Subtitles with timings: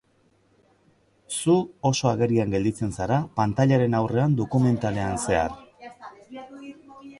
[1.39, 1.57] Zu
[1.89, 5.57] oso agerian gelditzen zara pantailaren aurrean dokumentalean zehar.